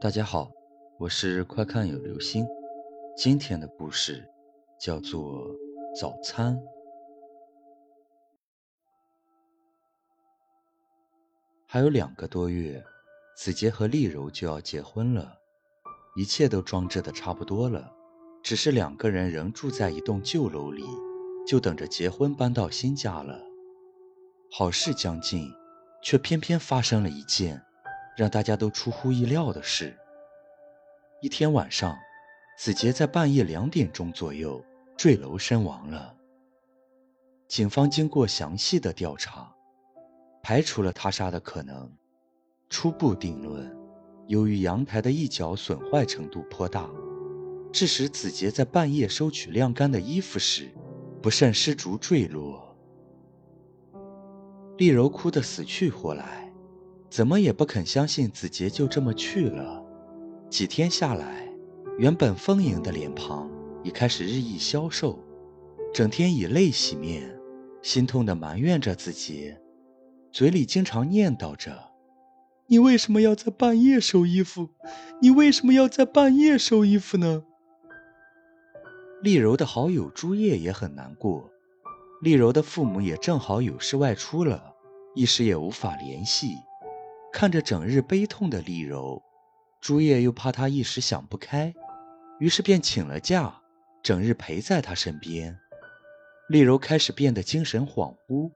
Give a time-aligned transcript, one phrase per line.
[0.00, 0.48] 大家好，
[0.96, 2.46] 我是快看有流星。
[3.16, 4.24] 今天的故事
[4.80, 5.44] 叫做
[6.00, 6.56] 早餐。
[11.66, 12.80] 还有两个多月，
[13.36, 15.36] 子杰和丽柔就要结婚了，
[16.14, 17.92] 一切都装置的差不多了，
[18.40, 20.84] 只是两个人仍住在一栋旧楼里，
[21.44, 23.40] 就等着结婚搬到新家了。
[24.52, 25.50] 好事将近，
[26.04, 27.64] 却偏偏发生了一件。
[28.18, 29.96] 让大家都出乎意料的是，
[31.22, 31.96] 一天晚上，
[32.58, 34.60] 子杰在半夜两点钟左右
[34.96, 36.12] 坠楼身亡了。
[37.46, 39.54] 警方经过详细的调查，
[40.42, 41.88] 排除了他杀的可能，
[42.68, 43.72] 初步定论：
[44.26, 46.90] 由于阳台的一角损坏程度颇大，
[47.72, 50.68] 致使子杰在半夜收取晾干的衣服时，
[51.22, 52.76] 不慎失足坠落。
[54.76, 56.47] 丽柔哭得死去活来。
[57.10, 59.84] 怎么也不肯相信子杰就这么去了。
[60.50, 61.48] 几天下来，
[61.98, 63.50] 原本丰盈的脸庞
[63.82, 65.18] 已开始日益消瘦，
[65.92, 67.38] 整天以泪洗面，
[67.82, 69.60] 心痛地埋怨着子杰，
[70.30, 71.90] 嘴里经常念叨着
[72.68, 74.68] ：“你为什么要在半夜收衣服？
[75.20, 77.44] 你为什么要在半夜收衣服呢？”
[79.22, 81.50] 丽柔的好友朱叶也很难过，
[82.22, 84.74] 丽柔的父母也正好有事外出了，
[85.14, 86.54] 一时也无法联系。
[87.38, 89.22] 看着整日悲痛的丽柔，
[89.80, 91.72] 朱叶又怕她一时想不开，
[92.40, 93.62] 于是便请了假，
[94.02, 95.56] 整日陪在她身边。
[96.48, 98.50] 丽柔开始变得精神恍惚，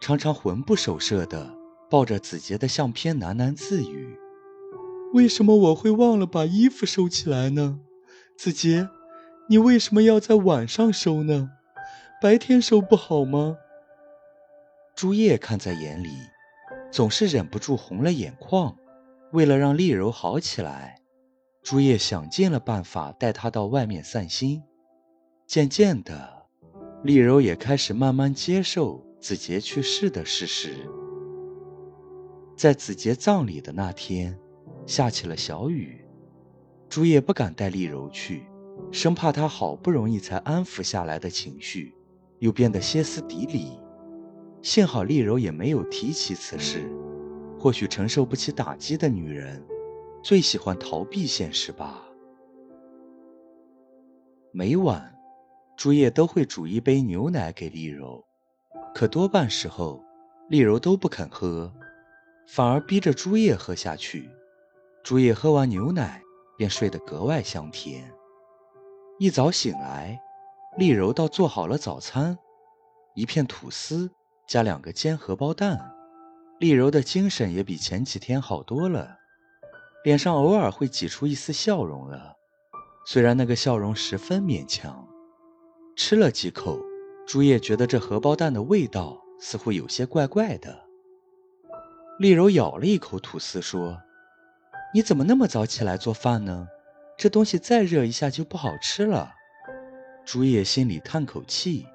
[0.00, 1.54] 常常魂不守舍地
[1.90, 4.16] 抱着子杰的相片喃喃自语
[5.12, 7.80] ：“为什么我会忘了把衣服收起来呢？
[8.38, 8.88] 子杰，
[9.50, 11.50] 你为什么要在晚上收呢？
[12.22, 13.58] 白天收不好吗？”
[14.96, 16.08] 朱叶看在眼里。
[16.92, 18.76] 总是忍不住红了眼眶。
[19.32, 21.00] 为了让丽柔好起来，
[21.62, 24.62] 朱叶想尽了办法带她到外面散心。
[25.46, 26.46] 渐渐的，
[27.02, 30.86] 丽柔也开始慢慢接受子杰去世的事实。
[32.54, 34.38] 在子杰葬礼的那天，
[34.86, 36.04] 下起了小雨，
[36.90, 38.44] 朱叶不敢带丽柔去，
[38.92, 41.94] 生怕她好不容易才安抚下来的情绪
[42.38, 43.78] 又变得歇斯底里。
[44.62, 46.88] 幸好丽柔也没有提起此事，
[47.58, 49.60] 或许承受不起打击的女人，
[50.22, 52.00] 最喜欢逃避现实吧。
[54.52, 55.12] 每晚，
[55.76, 58.24] 朱叶都会煮一杯牛奶给丽柔，
[58.94, 60.00] 可多半时候，
[60.48, 61.72] 丽柔都不肯喝，
[62.46, 64.30] 反而逼着朱叶喝下去。
[65.02, 66.22] 朱叶喝完牛奶，
[66.56, 68.08] 便睡得格外香甜。
[69.18, 70.20] 一早醒来，
[70.78, 72.38] 丽柔倒做好了早餐，
[73.14, 74.08] 一片吐司。
[74.52, 75.94] 加两个煎荷包蛋，
[76.58, 79.16] 丽柔的精神也比前几天好多了，
[80.04, 82.36] 脸上偶尔会挤出一丝笑容了，
[83.06, 85.08] 虽然那个笑容十分勉强。
[85.96, 86.78] 吃了几口，
[87.26, 90.82] 朱叶觉得这荷包蛋的味道似乎有些怪怪的。
[92.18, 93.98] 丽柔咬了一口吐司，说
[94.92, 96.68] ：“你怎么那么早起来做饭呢？
[97.16, 99.32] 这东西再热一下就不好吃了。”
[100.26, 101.86] 朱叶心里叹口气，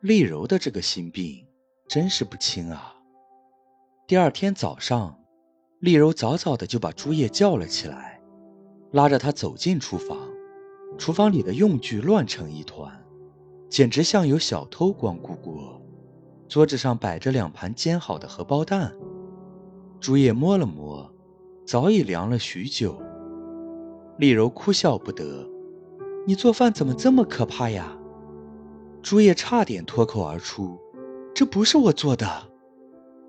[0.00, 1.44] 丽柔的这个心病。
[1.88, 2.94] 真是不轻啊！
[4.06, 5.18] 第二天早上，
[5.80, 8.20] 丽柔早早的就把朱叶叫了起来，
[8.92, 10.18] 拉着他走进厨房。
[10.98, 12.92] 厨房里的用具乱成一团，
[13.70, 15.80] 简直像有小偷光顾过。
[16.46, 18.94] 桌子上摆着两盘煎好的荷包蛋，
[19.98, 21.10] 朱叶摸了摸，
[21.66, 23.00] 早已凉了许久。
[24.18, 25.48] 丽柔哭笑不得
[26.26, 27.96] ：“你做饭怎么这么可怕呀？”
[29.00, 30.78] 朱叶差点脱口而出。
[31.38, 32.50] 这不是我做的，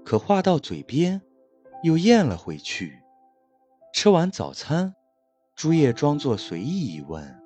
[0.04, 1.22] 可话到嘴边，
[1.84, 3.04] 又咽了回去。
[3.94, 4.96] 吃完早餐，
[5.56, 7.40] 朱叶装作随意一问：“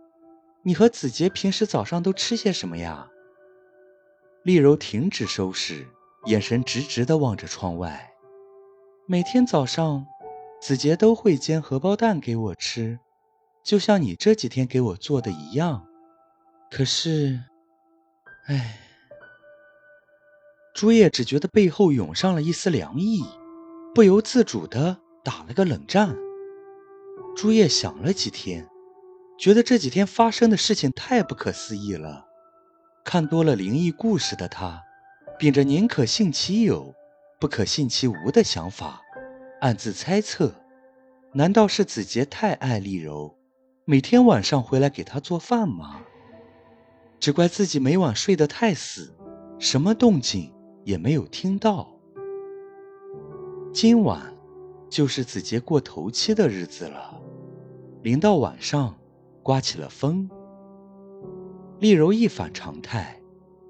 [0.63, 3.09] 你和子杰平时早上都吃些什么呀？”
[4.45, 5.85] 丽柔停止收拾，
[6.27, 8.13] 眼神直直地望着窗外。
[9.05, 10.07] 每天早上，
[10.61, 12.97] 子杰都会煎荷包蛋给我吃，
[13.65, 15.85] 就像你这几天给我做的一样。
[16.71, 17.41] 可是，
[18.45, 18.79] 唉。
[20.73, 23.23] 朱叶只觉得背后涌上了一丝凉意，
[23.93, 26.15] 不由自主地打了个冷战。
[27.35, 28.67] 朱叶想了几天，
[29.37, 32.25] 觉得这几天发生的事情太不可思议了。
[33.05, 34.81] 看多了灵异故事的他，
[35.37, 36.95] 秉着宁可信其有，
[37.39, 38.99] 不可信其无的想法，
[39.61, 40.55] 暗自猜测：
[41.33, 43.37] 难道是子杰太爱丽柔，
[43.85, 46.01] 每天晚上回来给她做饭吗？
[47.19, 49.15] 只怪自己每晚睡得太死，
[49.59, 50.51] 什么动静？
[50.83, 51.89] 也没有听到。
[53.73, 54.33] 今晚
[54.89, 57.19] 就是子杰过头七的日子了。
[58.01, 58.95] 临到晚上，
[59.41, 60.29] 刮起了风。
[61.79, 63.19] 丽柔一反常态，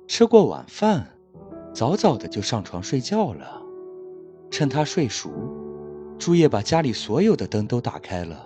[0.07, 1.07] 吃过晚饭，
[1.73, 3.61] 早早的就上床睡觉了。
[4.51, 5.31] 趁她睡熟，
[6.19, 8.45] 朱叶把家里所有的灯都打开了，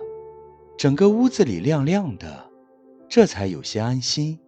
[0.76, 2.50] 整个屋子里亮亮的，
[3.08, 4.38] 这才有些安心。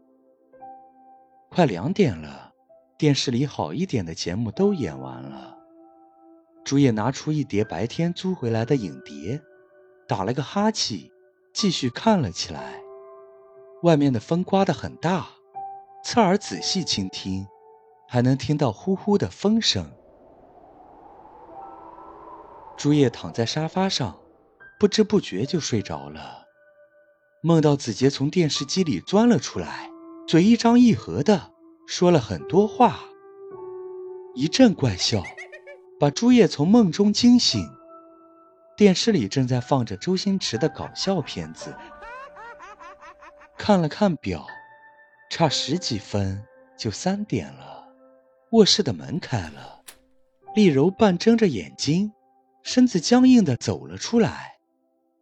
[1.50, 2.49] 快两点了，
[3.00, 5.56] 电视里好一点的节目都演完了。
[6.62, 9.40] 朱叶拿出一叠白天租回来的影碟，
[10.06, 11.10] 打了个哈欠，
[11.54, 12.74] 继续看了起来。
[13.84, 15.28] 外面的风刮得很大，
[16.04, 17.46] 侧耳仔细倾听，
[18.06, 19.90] 还能听到呼呼的风声。
[22.76, 24.18] 朱叶躺在沙发上，
[24.78, 26.44] 不知不觉就睡着了，
[27.40, 29.88] 梦到子杰从电视机里钻了出来，
[30.28, 31.49] 嘴一张一合的
[31.90, 33.00] 说了很多话，
[34.36, 35.24] 一阵怪笑。
[35.98, 37.68] 把朱叶从梦中惊醒。
[38.76, 41.74] 电视里正在放着周星驰的搞笑片子。
[43.58, 44.46] 看了看表，
[45.30, 46.40] 差十几分
[46.78, 47.84] 就三点了。
[48.52, 49.82] 卧室的门开了，
[50.54, 52.12] 丽柔半睁着眼睛，
[52.62, 54.58] 身子僵硬的走了出来，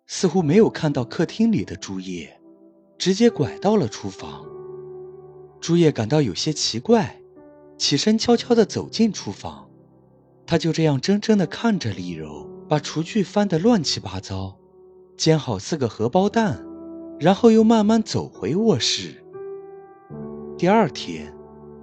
[0.06, 2.38] 似乎没有看到客厅里的朱叶，
[2.98, 4.44] 直接拐到了厨房。
[5.60, 7.20] 朱叶感到有些奇怪，
[7.76, 9.68] 起身悄悄地走进厨房。
[10.46, 14.56] 他就这样怔怔地看着丽柔，把厨具翻得乱七八糟，
[15.16, 16.64] 煎好四个荷包蛋，
[17.20, 19.22] 然后又慢慢走回卧室。
[20.56, 21.34] 第二天，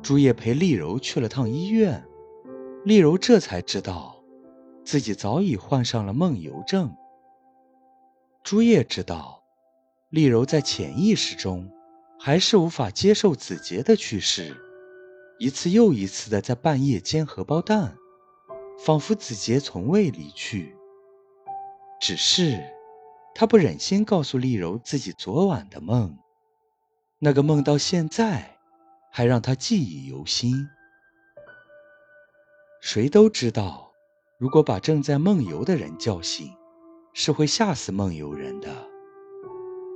[0.01, 2.04] 朱叶陪丽柔去了趟医院，
[2.83, 4.24] 丽柔这才知道，
[4.83, 6.92] 自己早已患上了梦游症。
[8.44, 9.44] 朱叶知道，
[10.10, 11.69] 丽柔在潜意识中
[12.25, 14.57] 还是无法接受子杰的去世，
[15.38, 17.95] 一次又一次地在半夜煎荷包蛋。
[18.83, 20.75] 仿佛子杰从未离去，
[22.01, 22.60] 只是
[23.36, 26.18] 他不忍心告诉丽柔自己昨晚的梦，
[27.19, 28.57] 那个梦到现在
[29.12, 30.68] 还让他记忆犹新。
[32.81, 33.92] 谁都知道，
[34.39, 36.51] 如果把正在梦游的人叫醒，
[37.13, 38.69] 是会吓死梦游人的。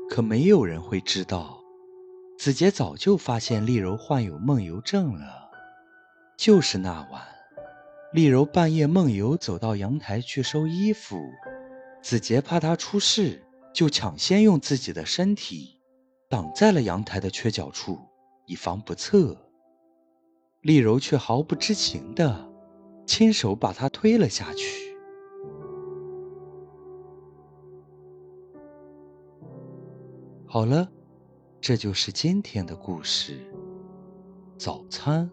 [0.08, 1.59] 可没有人会知道，
[2.40, 5.52] 子杰早就发现丽柔患有梦游症了，
[6.38, 7.22] 就是那晚。
[8.14, 11.20] 丽柔半夜梦游，走到阳台去收衣服。
[12.02, 13.44] 子杰怕她出事，
[13.74, 15.82] 就抢先用自己的身体
[16.30, 18.00] 挡在了阳台的缺角处，
[18.46, 19.36] 以防不测。
[20.62, 22.50] 丽柔却毫不知情的
[23.06, 24.96] 亲手把他推了下去。
[30.48, 30.90] 好了，
[31.62, 33.40] 这就是今天的故事。
[34.58, 35.30] 早餐。